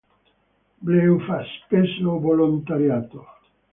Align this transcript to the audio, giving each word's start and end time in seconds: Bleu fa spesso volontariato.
Bleu 0.87 1.19
fa 1.27 1.37
spesso 1.59 2.17
volontariato. 2.25 3.21